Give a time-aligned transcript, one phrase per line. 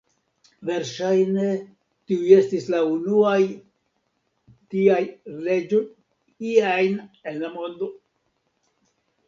[0.67, 1.49] Verŝajne,
[2.11, 3.35] tiuj estis la unua
[4.75, 4.99] tiaj
[5.45, 5.85] leĝoj
[6.55, 6.99] ie ajn
[7.33, 7.95] en la mondo.